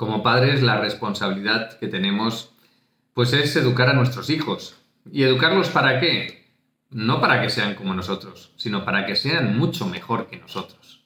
Como 0.00 0.22
padres, 0.22 0.62
la 0.62 0.80
responsabilidad 0.80 1.78
que 1.78 1.86
tenemos 1.86 2.54
pues 3.12 3.34
es 3.34 3.54
educar 3.56 3.90
a 3.90 3.92
nuestros 3.92 4.30
hijos. 4.30 4.80
¿Y 5.12 5.24
educarlos 5.24 5.68
para 5.68 6.00
qué? 6.00 6.54
No 6.88 7.20
para 7.20 7.42
que 7.42 7.50
sean 7.50 7.74
como 7.74 7.92
nosotros, 7.92 8.50
sino 8.56 8.86
para 8.86 9.04
que 9.04 9.14
sean 9.14 9.58
mucho 9.58 9.84
mejor 9.86 10.28
que 10.28 10.38
nosotros. 10.38 11.04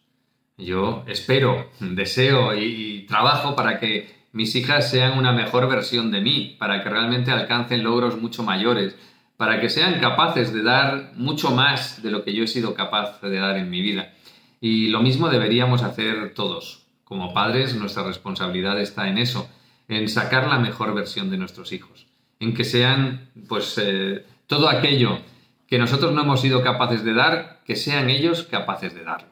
Yo 0.57 1.03
espero, 1.09 1.73
deseo 1.81 2.55
y 2.55 3.05
trabajo 3.09 3.57
para 3.57 3.81
que 3.81 4.15
mis 4.31 4.55
hijas 4.55 4.89
sean 4.89 5.19
una 5.19 5.33
mejor 5.33 5.69
versión 5.69 6.13
de 6.13 6.21
mí, 6.21 6.55
para 6.61 6.85
que 6.85 6.89
realmente 6.89 7.33
alcancen 7.33 7.83
logros 7.83 8.23
mucho 8.23 8.45
mayores, 8.45 8.97
para 9.37 9.61
que 9.61 9.71
sean 9.71 9.99
capaces 9.99 10.55
de 10.55 10.63
dar 10.63 11.15
mucho 11.17 11.51
más 11.51 12.01
de 12.01 12.13
lo 12.13 12.23
que 12.23 12.33
yo 12.33 12.45
he 12.45 12.47
sido 12.47 12.75
capaz 12.75 13.21
de 13.21 13.41
dar 13.41 13.57
en 13.57 13.71
mi 13.71 13.81
vida. 13.81 14.15
Y 14.61 14.87
lo 14.87 15.03
mismo 15.03 15.31
deberíamos 15.31 15.83
hacer 15.83 16.33
todos. 16.33 16.84
Como 17.15 17.33
padres, 17.33 17.77
nuestra 17.77 18.03
responsabilidad 18.03 18.81
está 18.81 19.09
en 19.09 19.19
eso, 19.19 19.49
en 19.87 20.09
sacar 20.09 20.49
la 20.49 20.59
mejor 20.59 20.93
versión 20.95 21.31
de 21.31 21.37
nuestros 21.37 21.71
hijos, 21.71 22.09
en 22.41 22.55
que 22.55 22.65
sean, 22.65 23.31
pues, 23.49 23.79
eh, 23.81 24.27
todo 24.49 24.69
aquello 24.69 25.21
que 25.69 25.79
nosotros 25.79 26.13
no 26.13 26.23
hemos 26.23 26.41
sido 26.41 26.61
capaces 26.61 27.05
de 27.05 27.15
dar, 27.15 27.63
que 27.65 27.77
sean 27.77 28.11
ellos 28.11 28.43
capaces 28.43 28.95
de 28.95 29.05
darlo. 29.05 29.29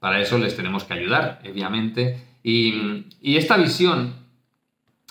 Para 0.00 0.22
eso 0.22 0.38
les 0.38 0.56
tenemos 0.56 0.84
que 0.84 0.94
ayudar, 0.94 1.42
obviamente. 1.46 2.24
Y, 2.42 3.04
esta 3.20 3.58
visión, 3.58 4.14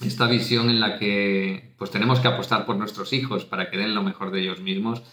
esta 0.01 0.25
visión 0.25 0.71
en 0.71 0.79
la 0.79 0.97
que 0.97 1.75
pues 1.77 1.91
tenemos 1.91 2.19
que 2.19 2.29
apostar 2.29 2.65
por 2.65 2.77
nuestros 2.77 3.13
hijos 3.13 3.45
para 3.45 3.69
que 3.69 3.77
den 3.77 3.93
lo 3.93 4.01
mejor 4.01 4.31
de 4.31 4.41
ellos 4.41 4.59
mismos, 4.59 5.03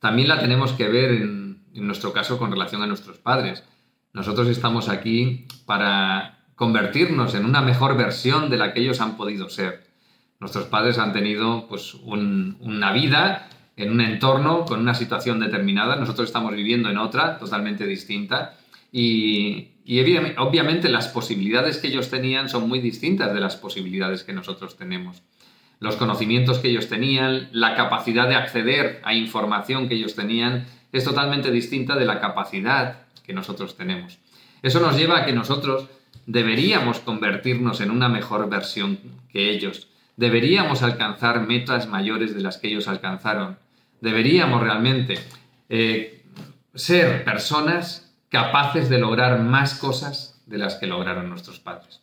también 0.00 0.28
la 0.28 0.38
tenemos 0.38 0.72
que 0.72 0.86
ver 0.88 1.12
en, 1.12 1.64
en 1.72 1.86
nuestro 1.86 2.12
caso 2.12 2.36
con 2.36 2.52
relación 2.52 2.82
a 2.82 2.86
nuestros 2.86 3.16
padres. 3.16 3.64
Nosotros 4.12 4.48
estamos 4.48 4.90
aquí 4.90 5.46
para 5.64 6.41
convertirnos 6.54 7.34
en 7.34 7.44
una 7.44 7.62
mejor 7.62 7.96
versión 7.96 8.50
de 8.50 8.56
la 8.56 8.72
que 8.72 8.80
ellos 8.80 9.00
han 9.00 9.16
podido 9.16 9.48
ser. 9.48 9.84
Nuestros 10.40 10.66
padres 10.66 10.98
han 10.98 11.12
tenido 11.12 11.66
pues, 11.68 11.94
una 11.94 12.92
vida 12.92 13.48
en 13.76 13.90
un 13.90 14.00
entorno 14.00 14.64
con 14.64 14.80
una 14.80 14.94
situación 14.94 15.40
determinada, 15.40 15.96
nosotros 15.96 16.28
estamos 16.28 16.52
viviendo 16.54 16.90
en 16.90 16.98
otra 16.98 17.38
totalmente 17.38 17.86
distinta 17.86 18.56
y, 18.90 19.68
obviamente 20.38 20.88
las 20.88 21.08
posibilidades 21.08 21.78
que 21.78 21.88
ellos 21.88 22.10
tenían 22.10 22.48
son 22.48 22.68
muy 22.68 22.80
distintas 22.80 23.32
de 23.32 23.40
las 23.40 23.56
posibilidades 23.56 24.22
que 24.22 24.32
nosotros 24.32 24.76
tenemos. 24.76 25.22
Los 25.80 25.96
conocimientos 25.96 26.58
que 26.58 26.68
ellos 26.68 26.88
tenían, 26.88 27.48
la 27.52 27.74
capacidad 27.74 28.28
de 28.28 28.36
acceder 28.36 29.00
a 29.04 29.14
información 29.14 29.88
que 29.88 29.94
ellos 29.94 30.14
tenían 30.14 30.66
es 30.92 31.04
totalmente 31.04 31.50
distinta 31.50 31.96
de 31.96 32.04
la 32.04 32.20
capacidad 32.20 33.06
que 33.24 33.32
nosotros 33.32 33.76
tenemos. 33.76 34.18
Eso 34.62 34.78
nos 34.78 34.96
lleva 34.96 35.18
a 35.18 35.24
que 35.24 35.32
nosotros 35.32 35.88
deberíamos 36.26 37.00
convertirnos 37.00 37.80
en 37.80 37.90
una 37.90 38.08
mejor 38.08 38.48
versión 38.48 38.98
que 39.30 39.50
ellos. 39.50 39.88
Deberíamos 40.16 40.82
alcanzar 40.82 41.46
metas 41.46 41.88
mayores 41.88 42.34
de 42.34 42.40
las 42.42 42.58
que 42.58 42.68
ellos 42.68 42.88
alcanzaron. 42.88 43.58
Deberíamos 44.00 44.62
realmente 44.62 45.18
eh, 45.68 46.24
ser 46.74 47.24
personas 47.24 48.14
capaces 48.28 48.88
de 48.88 48.98
lograr 48.98 49.40
más 49.40 49.74
cosas 49.74 50.42
de 50.46 50.58
las 50.58 50.76
que 50.76 50.86
lograron 50.86 51.28
nuestros 51.28 51.60
padres. 51.60 52.00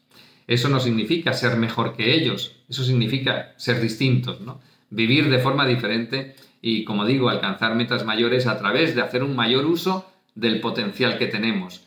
Eso 0.47 0.69
no 0.69 0.79
significa 0.79 1.33
ser 1.33 1.57
mejor 1.57 1.95
que 1.95 2.13
ellos, 2.13 2.55
eso 2.67 2.83
significa 2.83 3.53
ser 3.57 3.81
distintos, 3.81 4.41
¿no? 4.41 4.59
vivir 4.89 5.29
de 5.29 5.39
forma 5.39 5.65
diferente 5.65 6.35
y, 6.61 6.83
como 6.83 7.05
digo, 7.05 7.29
alcanzar 7.29 7.75
metas 7.75 8.05
mayores 8.05 8.47
a 8.47 8.57
través 8.57 8.95
de 8.95 9.01
hacer 9.01 9.23
un 9.23 9.35
mayor 9.35 9.65
uso 9.65 10.11
del 10.35 10.59
potencial 10.59 11.17
que 11.17 11.27
tenemos. 11.27 11.85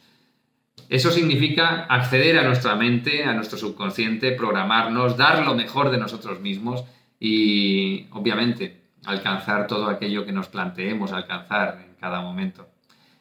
Eso 0.89 1.11
significa 1.11 1.85
acceder 1.85 2.39
a 2.39 2.45
nuestra 2.45 2.75
mente, 2.75 3.25
a 3.25 3.33
nuestro 3.33 3.57
subconsciente, 3.59 4.33
programarnos, 4.33 5.17
dar 5.17 5.45
lo 5.45 5.55
mejor 5.55 5.91
de 5.91 5.99
nosotros 5.99 6.41
mismos 6.41 6.85
y, 7.19 8.09
obviamente, 8.11 8.83
alcanzar 9.05 9.67
todo 9.67 9.89
aquello 9.89 10.27
que 10.27 10.33
nos 10.33 10.49
planteemos 10.49 11.13
alcanzar 11.13 11.83
en 11.87 11.95
cada 11.99 12.21
momento. 12.21 12.69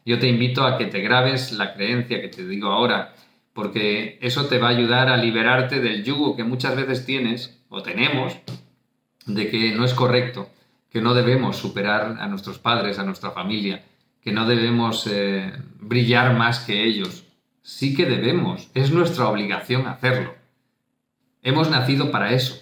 Yo 0.06 0.20
te 0.20 0.28
invito 0.28 0.66
a 0.66 0.78
que 0.78 0.86
te 0.86 1.02
grabes 1.02 1.52
la 1.53 1.74
creencia 1.74 2.22
que 2.22 2.28
te 2.28 2.48
digo 2.48 2.70
ahora, 2.70 3.14
porque 3.54 4.18
eso 4.22 4.48
te 4.48 4.58
va 4.58 4.68
a 4.68 4.72
ayudar 4.72 5.09
a 5.09 5.18
liberarte 5.18 5.80
del 5.80 6.04
yugo 6.04 6.36
que 6.36 6.44
muchas 6.44 6.75
veces 6.75 7.06
tienes 7.06 7.64
o 7.70 7.81
tenemos 7.81 8.38
de 9.25 9.50
que 9.50 9.72
no 9.72 9.86
es 9.86 9.94
correcto, 9.94 10.50
que 10.90 11.02
no 11.02 11.14
debemos 11.14 11.58
superar 11.58 12.18
a 12.20 12.28
nuestros 12.28 12.59
padres, 12.59 13.00
a 13.00 13.04
nuestra 13.04 13.31
familia, 13.31 13.84
que 14.22 14.31
no 14.31 14.46
debemos 14.46 15.08
eh, 15.08 15.54
brillar 15.80 16.36
más 16.36 16.59
que 16.59 16.84
ellos. 16.84 17.25
Sí 17.62 17.96
que 17.96 18.06
debemos, 18.06 18.70
es 18.74 18.92
nuestra 18.92 19.28
obligación 19.28 19.88
hacerlo. 19.88 20.36
Hemos 21.44 21.70
nacido 21.70 22.12
para 22.12 22.34
eso, 22.34 22.62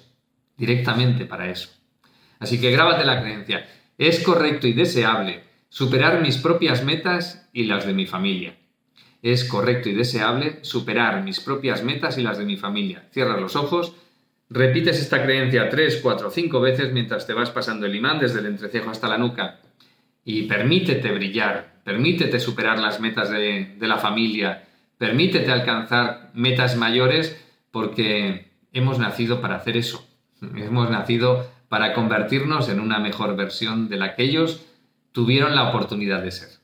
directamente 0.57 1.25
para 1.25 1.49
eso. 1.49 1.69
Así 2.39 2.59
que 2.59 2.71
grábate 2.71 3.05
la 3.05 3.21
creencia. 3.21 3.67
Es 3.97 4.23
correcto 4.23 4.67
y 4.67 4.73
deseable 4.73 5.43
superar 5.69 6.21
mis 6.21 6.37
propias 6.37 6.83
metas 6.83 7.49
y 7.53 7.65
las 7.65 7.85
de 7.85 7.93
mi 7.93 8.05
familia. 8.05 8.55
Es 9.21 9.43
correcto 9.43 9.89
y 9.89 9.93
deseable 9.93 10.59
superar 10.61 11.23
mis 11.23 11.39
propias 11.39 11.83
metas 11.83 12.17
y 12.17 12.23
las 12.23 12.37
de 12.37 12.45
mi 12.45 12.57
familia. 12.57 13.07
Cierra 13.11 13.39
los 13.39 13.55
ojos, 13.55 13.93
repites 14.49 14.99
esta 14.99 15.21
creencia 15.23 15.69
tres, 15.69 15.99
cuatro, 16.01 16.31
cinco 16.31 16.61
veces 16.61 16.91
mientras 16.93 17.27
te 17.27 17.33
vas 17.33 17.51
pasando 17.51 17.85
el 17.85 17.95
imán 17.95 18.19
desde 18.19 18.39
el 18.39 18.45
entrecejo 18.45 18.89
hasta 18.89 19.09
la 19.09 19.17
nuca 19.17 19.59
y 20.23 20.43
permítete 20.43 21.11
brillar, 21.11 21.81
permítete 21.83 22.39
superar 22.39 22.79
las 22.79 22.99
metas 22.99 23.29
de, 23.29 23.75
la 23.79 23.97
familia, 23.97 24.63
permítete 24.99 25.51
alcanzar 25.51 26.29
metas 26.35 26.75
mayores 26.75 27.43
porque 27.71 28.51
hemos 28.73 28.99
nacido 28.99 29.41
para 29.41 29.55
hacer 29.55 29.77
eso. 29.77 30.05
Hemos 30.41 30.91
nacido 30.91 31.49
para 31.69 31.93
convertirnos 31.93 32.69
en 32.69 32.79
una 32.79 32.99
mejor 32.99 33.35
versión 33.35 33.89
de 33.89 33.97
la 33.97 34.15
que 34.15 34.23
ellos 34.23 34.65
tuvieron 35.11 35.55
la 35.55 35.69
oportunidad 35.69 36.21
de 36.21 36.31
ser. 36.31 36.58